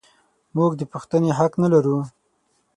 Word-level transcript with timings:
موږ 0.55 0.71
د 0.77 0.81
پوښتنې 0.91 1.31
حق 1.37 1.53
نه 1.61 1.67
لرو. 1.73 1.99